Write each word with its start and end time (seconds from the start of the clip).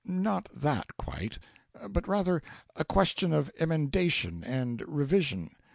Not 0.03 0.49
that 0.51 0.97
quite; 0.97 1.37
but, 1.87 2.07
rather, 2.07 2.41
a 2.75 2.83
question 2.83 3.31
of 3.33 3.51
emendation 3.59 4.43
and 4.43 4.81
revision. 4.87 5.51